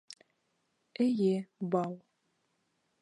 [1.05, 1.29] Эйе,
[1.75, 1.95] бау.